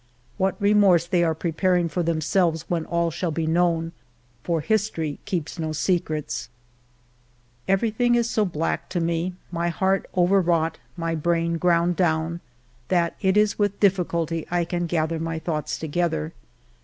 [0.39, 3.91] What remorse they are preparing for themselves when all shall be known,
[4.43, 6.49] for history keeps no secrets!
[7.67, 12.39] Everything is so black to me, my heart over wrought, my brain ground down,
[12.87, 16.33] that it is with difficulty I can gather my thoughts together.